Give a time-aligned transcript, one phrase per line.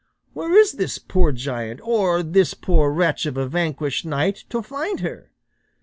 [0.33, 5.01] Where is this poor giant, or this poor wretch of a vanquished knight, to find
[5.01, 5.29] her?